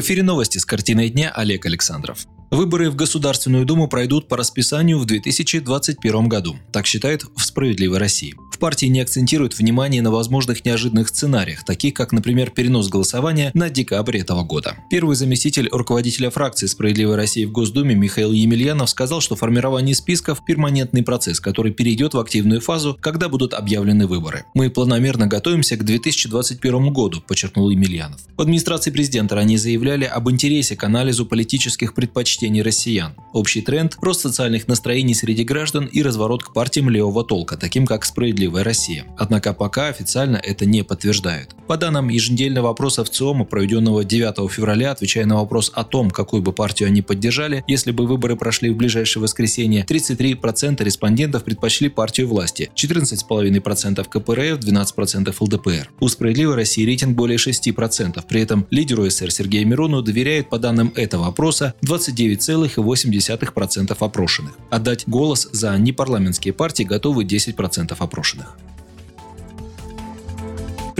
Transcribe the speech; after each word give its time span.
В 0.00 0.02
эфире 0.02 0.22
новости 0.22 0.56
с 0.56 0.64
картиной 0.64 1.10
дня 1.10 1.30
Олег 1.30 1.66
Александров. 1.66 2.26
Выборы 2.50 2.90
в 2.90 2.96
Государственную 2.96 3.66
Думу 3.66 3.86
пройдут 3.86 4.28
по 4.28 4.38
расписанию 4.38 4.98
в 4.98 5.04
2021 5.04 6.26
году, 6.26 6.56
так 6.72 6.86
считает 6.86 7.24
в 7.36 7.44
«Справедливой 7.44 7.98
России». 7.98 8.34
Партии 8.60 8.86
не 8.86 9.00
акцентируют 9.00 9.58
внимание 9.58 10.02
на 10.02 10.10
возможных 10.10 10.66
неожиданных 10.66 11.08
сценариях, 11.08 11.64
таких 11.64 11.94
как, 11.94 12.12
например, 12.12 12.50
перенос 12.50 12.90
голосования 12.90 13.50
на 13.54 13.70
декабрь 13.70 14.18
этого 14.18 14.42
года. 14.42 14.76
Первый 14.90 15.16
заместитель 15.16 15.66
руководителя 15.72 16.28
фракции 16.28 16.66
«Справедливой 16.66 17.16
России» 17.16 17.46
в 17.46 17.52
Госдуме 17.52 17.94
Михаил 17.94 18.32
Емельянов 18.32 18.90
сказал, 18.90 19.22
что 19.22 19.34
формирование 19.34 19.94
списков– 19.94 20.44
перманентный 20.46 21.02
процесс, 21.02 21.40
который 21.40 21.72
перейдет 21.72 22.12
в 22.12 22.18
активную 22.18 22.60
фазу, 22.60 22.98
когда 23.00 23.30
будут 23.30 23.54
объявлены 23.54 24.06
выборы. 24.06 24.44
Мы 24.52 24.68
планомерно 24.68 25.26
готовимся 25.26 25.78
к 25.78 25.84
2021 25.84 26.92
году, 26.92 27.22
подчеркнул 27.26 27.70
Емельянов. 27.70 28.20
В 28.36 28.42
администрации 28.42 28.90
президента 28.90 29.36
ранее 29.36 29.56
заявляли 29.56 30.04
об 30.04 30.30
интересе 30.30 30.76
к 30.76 30.84
анализу 30.84 31.24
политических 31.24 31.94
предпочтений 31.94 32.60
россиян. 32.60 33.14
Общий 33.32 33.62
тренд– 33.62 33.96
рост 34.02 34.20
социальных 34.20 34.68
настроений 34.68 35.14
среди 35.14 35.44
граждан 35.44 35.86
и 35.86 36.02
разворот 36.02 36.42
к 36.42 36.52
партиям 36.52 36.90
левого 36.90 37.24
толка, 37.24 37.56
таким 37.56 37.86
как 37.86 38.04
«Справедливая 38.04 38.49
Россия». 38.58 39.04
Однако 39.16 39.52
пока 39.54 39.88
официально 39.88 40.36
это 40.36 40.66
не 40.66 40.82
подтверждают. 40.82 41.54
По 41.66 41.76
данным 41.76 42.08
еженедельного 42.08 42.70
опроса 42.70 43.04
в 43.04 43.10
ЦИОМа, 43.10 43.44
проведенного 43.44 44.04
9 44.04 44.50
февраля, 44.50 44.90
отвечая 44.90 45.26
на 45.26 45.36
вопрос 45.36 45.70
о 45.74 45.84
том, 45.84 46.10
какую 46.10 46.42
бы 46.42 46.52
партию 46.52 46.88
они 46.88 47.02
поддержали, 47.02 47.64
если 47.66 47.92
бы 47.92 48.06
выборы 48.06 48.36
прошли 48.36 48.70
в 48.70 48.76
ближайшее 48.76 49.22
воскресенье, 49.22 49.84
33% 49.88 50.82
респондентов 50.82 51.44
предпочли 51.44 51.88
партию 51.88 52.28
власти, 52.28 52.70
14,5% 52.74 54.08
КПРФ, 54.08 54.58
12% 54.58 55.34
ЛДПР. 55.38 55.90
У 56.00 56.08
«Справедливой 56.08 56.56
России» 56.56 56.84
рейтинг 56.84 57.16
более 57.16 57.38
6%, 57.38 58.24
при 58.28 58.40
этом 58.40 58.66
лидеру 58.70 59.08
СССР 59.08 59.30
Сергею 59.30 59.66
Мирону 59.66 60.02
доверяют 60.02 60.48
по 60.48 60.58
данным 60.58 60.92
этого 60.96 61.26
опроса 61.28 61.74
29 61.82 62.40
9,8% 62.50 63.96
опрошенных. 63.98 64.52
Отдать 64.70 65.04
голос 65.06 65.48
за 65.52 65.76
непарламентские 65.78 66.54
партии 66.54 66.82
готовы 66.82 67.24
10% 67.24 67.94
опрошенных. 67.98 68.39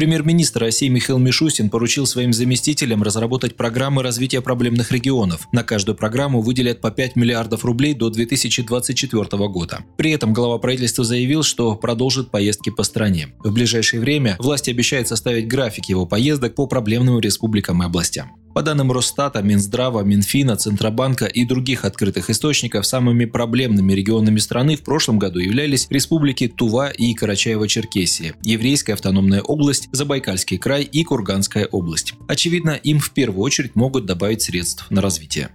Премьер-министр 0.01 0.61
России 0.61 0.89
Михаил 0.89 1.19
Мишустин 1.19 1.69
поручил 1.69 2.07
своим 2.07 2.33
заместителям 2.33 3.03
разработать 3.03 3.55
программы 3.55 4.03
развития 4.03 4.41
проблемных 4.41 4.93
регионов. 4.93 5.47
На 5.53 5.63
каждую 5.63 5.95
программу 5.95 6.41
выделят 6.41 6.81
по 6.81 6.91
5 6.91 7.17
миллиардов 7.17 7.67
рублей 7.67 7.93
до 7.93 8.09
2024 8.09 9.49
года. 9.49 9.81
При 9.99 10.13
этом 10.13 10.33
глава 10.33 10.57
правительства 10.57 11.05
заявил, 11.05 11.43
что 11.43 11.77
продолжит 11.77 12.31
поездки 12.31 12.71
по 12.71 12.83
стране. 12.83 13.35
В 13.45 13.53
ближайшее 13.53 14.01
время 14.01 14.37
власти 14.39 14.71
обещают 14.71 15.07
составить 15.07 15.47
график 15.47 15.85
его 15.91 16.07
поездок 16.07 16.55
по 16.55 16.67
проблемным 16.67 17.21
республикам 17.21 17.83
и 17.83 17.85
областям. 17.85 18.31
По 18.53 18.62
данным 18.62 18.91
Росстата, 18.91 19.43
Минздрава, 19.43 20.03
Минфина, 20.03 20.56
Центробанка 20.56 21.27
и 21.27 21.45
других 21.45 21.84
открытых 21.84 22.31
источников, 22.31 22.84
самыми 22.84 23.25
проблемными 23.25 23.93
регионами 23.93 24.39
страны 24.39 24.77
в 24.77 24.83
прошлом 24.83 25.20
году 25.20 25.39
являлись 25.39 25.87
республики 25.89 26.48
Тува 26.48 26.91
и 26.91 27.15
Карачаево-Черкесия, 27.15 28.34
Еврейская 28.43 28.95
автономная 28.95 29.41
область, 29.41 29.89
Забайкальский 29.93 30.59
край 30.59 30.83
и 30.83 31.05
Курганская 31.05 31.67
область. 31.67 32.15
Очевидно, 32.27 32.71
им 32.71 32.98
в 32.98 33.12
первую 33.12 33.43
очередь 33.43 33.77
могут 33.77 34.06
добавить 34.06 34.43
средств 34.43 34.91
на 34.91 35.01
развитие. 35.01 35.51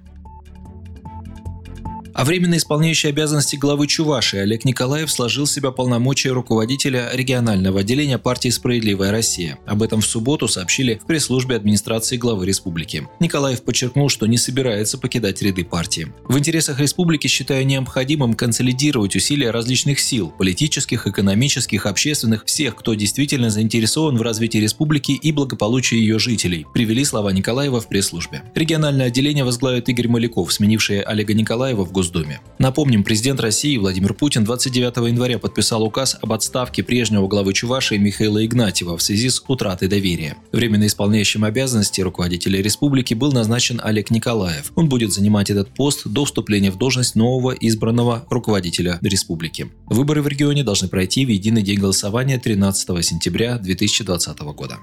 А 2.16 2.24
временно 2.24 2.56
исполняющий 2.56 3.10
обязанности 3.10 3.58
главы 3.58 3.88
Чувашии 3.88 4.40
Олег 4.40 4.64
Николаев 4.64 5.12
сложил 5.12 5.44
в 5.44 5.50
себя 5.50 5.72
полномочия 5.72 6.30
руководителя 6.30 7.10
регионального 7.12 7.82
отделения 7.82 8.18
партии 8.18 8.48
«Справедливая 8.48 9.12
Россия». 9.12 9.60
Об 9.66 9.84
этом 9.84 10.00
в 10.00 10.06
субботу 10.06 10.48
сообщили 10.48 11.02
в 11.04 11.06
пресс-службе 11.06 11.58
администрации 11.58 12.16
главы 12.16 12.46
республики. 12.46 13.06
Николаев 13.20 13.64
подчеркнул, 13.64 14.08
что 14.08 14.28
не 14.28 14.38
собирается 14.38 14.98
покидать 14.98 15.42
ряды 15.42 15.66
партии. 15.66 16.08
В 16.30 16.38
интересах 16.40 16.80
республики 16.80 17.28
считаю 17.28 17.66
необходимым 17.66 18.34
консолидировать 18.34 19.18
усилия 19.18 19.52
различных 19.52 20.00
сил– 20.00 20.34
политических, 20.38 21.08
экономических, 21.08 21.86
общественных, 21.86 22.46
всех, 22.46 22.78
кто 22.78 22.94
действительно 22.94 23.50
заинтересован 23.50 24.16
в 24.16 24.22
развитии 24.22 24.60
республики 24.60 25.12
и 25.12 25.34
благополучии 25.34 25.98
ее 25.98 26.18
жителей, 26.18 26.66
привели 26.74 27.04
слова 27.04 27.34
Николаева 27.34 27.82
в 27.82 27.90
пресс-службе. 27.90 28.44
Региональное 28.56 29.08
отделение 29.08 29.44
возглавит 29.44 29.90
Игорь 29.90 30.08
Маляков, 30.08 30.54
сменивший 30.54 31.02
Олега 31.02 31.34
Николаева 31.34 31.84
в 31.84 31.92
Госдуме 31.92 32.05
Госдуме. 32.06 32.40
Напомним, 32.60 33.04
президент 33.04 33.40
России 33.40 33.78
Владимир 33.78 34.14
Путин 34.14 34.44
29 34.44 34.98
января 35.10 35.40
подписал 35.40 35.84
указ 35.84 36.18
об 36.22 36.32
отставке 36.34 36.84
прежнего 36.84 37.28
главы 37.28 37.54
Чувашии 37.54 37.96
Михаила 37.96 38.46
Игнатьева 38.46 38.98
в 38.98 39.02
связи 39.02 39.30
с 39.30 39.44
утратой 39.48 39.88
доверия. 39.88 40.38
Временно 40.52 40.86
исполняющим 40.86 41.44
обязанности 41.44 42.02
руководителя 42.02 42.62
республики 42.62 43.14
был 43.14 43.32
назначен 43.32 43.82
Олег 43.84 44.12
Николаев. 44.12 44.72
Он 44.76 44.88
будет 44.88 45.12
занимать 45.12 45.50
этот 45.50 45.70
пост 45.74 46.08
до 46.08 46.26
вступления 46.26 46.72
в 46.72 46.78
должность 46.78 47.16
нового 47.16 47.52
избранного 47.52 48.26
руководителя 48.30 49.00
республики. 49.02 49.72
Выборы 49.88 50.22
в 50.22 50.28
регионе 50.28 50.64
должны 50.64 50.88
пройти 50.88 51.26
в 51.26 51.30
единый 51.30 51.64
день 51.64 51.80
голосования 51.80 52.38
13 52.38 53.04
сентября 53.04 53.58
2020 53.58 54.40
года. 54.40 54.78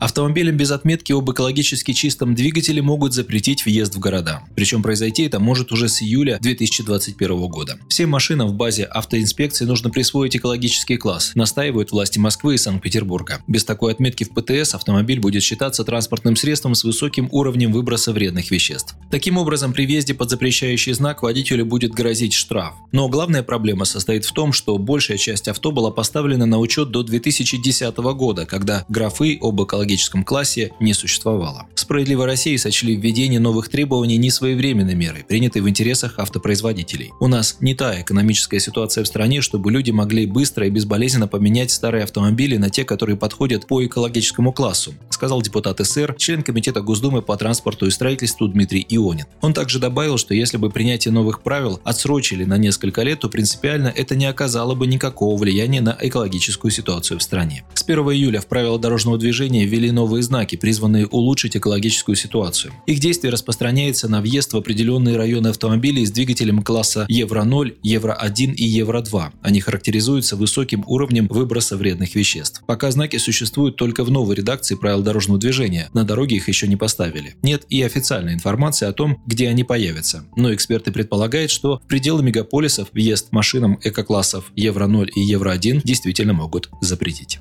Автомобилям 0.00 0.56
без 0.56 0.70
отметки 0.70 1.10
об 1.12 1.28
экологически 1.28 1.92
чистом 1.92 2.36
двигателе 2.36 2.80
могут 2.82 3.14
запретить 3.14 3.64
въезд 3.66 3.96
в 3.96 3.98
города. 3.98 4.42
Причем 4.54 4.80
произойти 4.80 5.24
это 5.24 5.40
может 5.40 5.72
уже 5.72 5.88
с 5.88 6.00
июля 6.02 6.38
2021 6.40 7.48
года. 7.48 7.78
Всем 7.88 8.10
машинам 8.10 8.48
в 8.48 8.54
базе 8.54 8.84
автоинспекции 8.84 9.64
нужно 9.64 9.90
присвоить 9.90 10.36
экологический 10.36 10.98
класс, 10.98 11.32
настаивают 11.34 11.90
власти 11.90 12.20
Москвы 12.20 12.54
и 12.54 12.58
Санкт-Петербурга. 12.58 13.42
Без 13.48 13.64
такой 13.64 13.92
отметки 13.92 14.22
в 14.22 14.30
ПТС 14.30 14.74
автомобиль 14.74 15.18
будет 15.18 15.42
считаться 15.42 15.82
транспортным 15.82 16.36
средством 16.36 16.76
с 16.76 16.84
высоким 16.84 17.28
уровнем 17.32 17.72
выброса 17.72 18.12
вредных 18.12 18.52
веществ. 18.52 18.94
Таким 19.10 19.36
образом, 19.36 19.72
при 19.72 19.84
въезде 19.84 20.14
под 20.14 20.30
запрещающий 20.30 20.92
знак 20.92 21.22
водителю 21.22 21.66
будет 21.66 21.90
грозить 21.90 22.34
штраф. 22.34 22.74
Но 22.92 23.08
главная 23.08 23.42
проблема 23.42 23.84
состоит 23.84 24.24
в 24.24 24.32
том, 24.32 24.52
что 24.52 24.78
большая 24.78 25.18
часть 25.18 25.48
авто 25.48 25.72
была 25.72 25.90
поставлена 25.90 26.46
на 26.46 26.60
учет 26.60 26.92
до 26.92 27.02
2010 27.02 27.96
года, 27.96 28.46
когда 28.46 28.84
графы 28.88 29.36
об 29.40 29.60
экологическом 29.60 29.87
технологическом 29.88 30.24
классе 30.24 30.72
не 30.80 30.92
существовало. 30.92 31.66
В 31.74 31.80
«Справедливой 31.80 32.26
России» 32.26 32.56
сочли 32.56 32.96
введение 32.96 33.40
новых 33.40 33.68
требований 33.68 34.18
не 34.18 34.30
своевременной 34.30 34.94
мерой, 34.94 35.24
принятой 35.24 35.62
в 35.62 35.68
интересах 35.68 36.18
автопроизводителей. 36.18 37.12
У 37.20 37.28
нас 37.28 37.56
не 37.60 37.74
та 37.74 38.00
экономическая 38.00 38.60
ситуация 38.60 39.04
в 39.04 39.06
стране, 39.06 39.40
чтобы 39.40 39.72
люди 39.72 39.90
могли 39.90 40.26
быстро 40.26 40.66
и 40.66 40.70
безболезненно 40.70 41.26
поменять 41.26 41.70
старые 41.70 42.04
автомобили 42.04 42.56
на 42.58 42.68
те, 42.68 42.84
которые 42.84 43.16
подходят 43.16 43.66
по 43.66 43.84
экологическому 43.84 44.52
классу, 44.52 44.94
сказал 45.18 45.42
депутат 45.42 45.84
СР, 45.84 46.14
член 46.16 46.44
Комитета 46.44 46.80
Госдумы 46.80 47.22
по 47.22 47.36
транспорту 47.36 47.86
и 47.86 47.90
строительству 47.90 48.46
Дмитрий 48.46 48.86
Ионин. 48.88 49.24
Он 49.40 49.52
также 49.52 49.80
добавил, 49.80 50.16
что 50.16 50.32
если 50.32 50.58
бы 50.58 50.70
принятие 50.70 51.10
новых 51.10 51.42
правил 51.42 51.80
отсрочили 51.82 52.44
на 52.44 52.56
несколько 52.56 53.02
лет, 53.02 53.18
то 53.18 53.28
принципиально 53.28 53.88
это 53.88 54.14
не 54.14 54.26
оказало 54.26 54.76
бы 54.76 54.86
никакого 54.86 55.36
влияния 55.36 55.80
на 55.80 55.98
экологическую 56.00 56.70
ситуацию 56.70 57.18
в 57.18 57.22
стране. 57.24 57.64
С 57.74 57.82
1 57.82 57.98
июля 57.98 58.40
в 58.40 58.46
правила 58.46 58.78
дорожного 58.78 59.18
движения 59.18 59.64
ввели 59.64 59.90
новые 59.90 60.22
знаки, 60.22 60.54
призванные 60.54 61.08
улучшить 61.08 61.56
экологическую 61.56 62.14
ситуацию. 62.14 62.72
Их 62.86 63.00
действие 63.00 63.32
распространяется 63.32 64.08
на 64.08 64.20
въезд 64.20 64.52
в 64.52 64.56
определенные 64.56 65.16
районы 65.16 65.48
автомобилей 65.48 66.06
с 66.06 66.12
двигателем 66.12 66.62
класса 66.62 67.06
Евро-0, 67.08 67.78
Евро-1 67.82 68.54
и 68.54 68.64
Евро-2. 68.64 69.30
Они 69.42 69.60
характеризуются 69.60 70.36
высоким 70.36 70.84
уровнем 70.86 71.26
выброса 71.26 71.76
вредных 71.76 72.14
веществ. 72.14 72.62
Пока 72.68 72.92
знаки 72.92 73.16
существуют 73.16 73.74
только 73.74 74.04
в 74.04 74.12
новой 74.12 74.36
редакции 74.36 74.76
правил 74.76 75.07
дорожного 75.08 75.40
движения, 75.40 75.88
на 75.94 76.04
дороге 76.04 76.36
их 76.36 76.48
еще 76.48 76.68
не 76.68 76.76
поставили. 76.76 77.34
Нет 77.42 77.64
и 77.70 77.82
официальной 77.82 78.34
информации 78.34 78.86
о 78.86 78.92
том, 78.92 79.22
где 79.26 79.48
они 79.48 79.64
появятся. 79.64 80.26
Но 80.36 80.52
эксперты 80.52 80.92
предполагают, 80.92 81.50
что 81.50 81.78
в 81.78 81.86
пределы 81.86 82.22
мегаполисов 82.22 82.88
въезд 82.92 83.32
машинам 83.32 83.78
эко-классов 83.82 84.52
Евро-0 84.54 85.08
и 85.14 85.20
Евро-1 85.20 85.80
действительно 85.82 86.34
могут 86.34 86.68
запретить. 86.82 87.40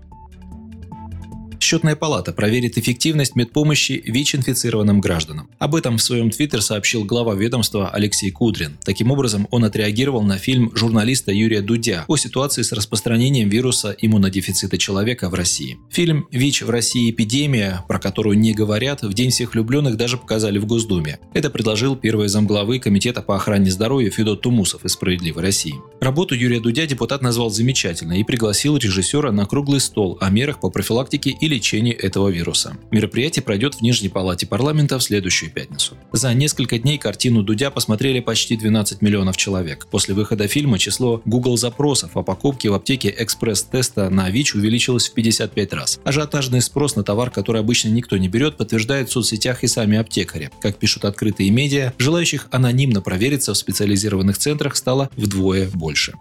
Счетная 1.68 1.98
палата 1.98 2.32
проверит 2.32 2.78
эффективность 2.78 3.36
медпомощи 3.36 4.02
ВИЧ-инфицированным 4.06 5.02
гражданам. 5.02 5.50
Об 5.60 5.76
этом 5.76 5.98
в 5.98 6.02
своем 6.02 6.30
твиттер 6.30 6.62
сообщил 6.62 7.04
глава 7.04 7.36
ведомства 7.36 7.90
Алексей 7.90 8.32
Кудрин. 8.32 8.78
Таким 8.86 9.12
образом, 9.12 9.50
он 9.52 9.66
отреагировал 9.66 10.22
на 10.22 10.38
фильм 10.38 10.72
журналиста 10.74 11.34
Юрия 11.34 11.60
Дудя 11.60 12.06
о 12.08 12.16
ситуации 12.16 12.62
с 12.62 12.72
распространением 12.72 13.50
вируса 13.50 13.94
иммунодефицита 14.00 14.78
человека 14.78 15.30
в 15.30 15.34
России. 15.34 15.78
Фильм 15.92 16.30
«ВИЧ 16.32 16.62
в 16.62 16.70
России. 16.70 17.12
Эпидемия», 17.12 17.84
про 17.90 18.00
которую 18.00 18.40
не 18.40 18.54
говорят, 18.54 19.02
в 19.02 19.14
День 19.14 19.32
всех 19.32 19.54
влюбленных 19.54 19.98
даже 19.98 20.18
показали 20.18 20.60
в 20.60 20.66
Госдуме. 20.66 21.20
Это 21.34 21.50
предложил 21.50 21.98
первый 21.98 22.30
замглавы 22.30 22.80
Комитета 22.80 23.22
по 23.22 23.36
охране 23.36 23.72
здоровья 23.72 24.10
Федот 24.10 24.40
Тумусов 24.42 24.86
из 24.86 24.94
«Справедливой 24.94 25.44
России». 25.44 25.76
Работу 26.00 26.34
Юрия 26.34 26.62
Дудя 26.62 26.86
депутат 26.86 27.22
назвал 27.22 27.50
замечательной 27.50 28.22
и 28.22 28.24
пригласил 28.24 28.78
режиссера 28.78 29.34
на 29.34 29.46
круглый 29.46 29.82
стол 29.82 30.18
о 30.22 30.30
мерах 30.30 30.62
по 30.62 30.70
профилактике 30.70 31.32
и 31.32 31.48
и 31.57 31.57
лечении 31.58 31.94
этого 31.94 32.30
вируса. 32.30 32.78
Мероприятие 32.92 33.44
пройдет 33.44 33.76
в 33.76 33.82
Нижней 33.82 34.10
Палате 34.10 34.46
парламента 34.46 35.00
в 35.00 35.04
следующую 35.04 35.52
пятницу. 35.52 35.98
За 36.12 36.34
несколько 36.34 36.78
дней 36.78 36.98
картину 36.98 37.42
Дудя 37.42 37.72
посмотрели 37.72 38.20
почти 38.20 38.56
12 38.56 39.02
миллионов 39.02 39.38
человек. 39.38 39.88
После 39.90 40.14
выхода 40.14 40.48
фильма 40.48 40.78
число 40.78 41.22
Google 41.26 41.58
запросов 41.58 42.16
о 42.16 42.24
покупке 42.24 42.70
в 42.70 42.76
аптеке 42.76 43.14
экспресс-теста 43.18 44.10
на 44.10 44.30
ВИЧ 44.30 44.56
увеличилось 44.56 45.10
в 45.10 45.14
55 45.14 45.74
раз. 45.74 46.00
Ажиотажный 46.04 46.62
спрос 46.62 46.96
на 46.96 47.04
товар, 47.04 47.32
который 47.32 47.62
обычно 47.62 47.90
никто 47.90 48.18
не 48.18 48.28
берет, 48.28 48.58
подтверждает 48.58 49.10
в 49.10 49.12
соцсетях 49.12 49.64
и 49.64 49.68
сами 49.68 49.98
аптекари. 49.98 50.52
Как 50.62 50.78
пишут 50.78 51.06
открытые 51.06 51.50
медиа, 51.50 51.94
желающих 51.98 52.48
анонимно 52.52 53.02
провериться 53.02 53.54
в 53.54 53.58
специализированных 53.58 54.38
центрах 54.38 54.76
стало 54.76 55.10
вдвое 55.16 55.68
больше. 55.74 56.14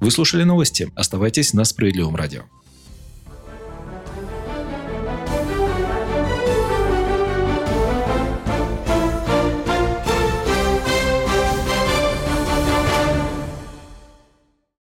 Вы 0.00 0.10
слушали 0.10 0.44
новости. 0.44 0.90
Оставайтесь 0.94 1.52
на 1.52 1.64
Справедливом 1.64 2.14
радио. 2.14 2.42